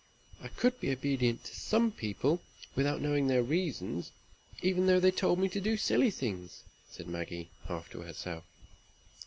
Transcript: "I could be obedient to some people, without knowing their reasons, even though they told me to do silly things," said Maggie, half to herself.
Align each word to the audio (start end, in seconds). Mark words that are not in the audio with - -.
"I 0.41 0.47
could 0.47 0.79
be 0.79 0.89
obedient 0.89 1.43
to 1.43 1.55
some 1.55 1.91
people, 1.91 2.41
without 2.73 3.01
knowing 3.01 3.27
their 3.27 3.43
reasons, 3.43 4.11
even 4.63 4.87
though 4.87 4.99
they 4.99 5.11
told 5.11 5.37
me 5.37 5.47
to 5.49 5.61
do 5.61 5.77
silly 5.77 6.09
things," 6.09 6.63
said 6.89 7.07
Maggie, 7.07 7.51
half 7.67 7.87
to 7.91 7.99
herself. 8.01 8.43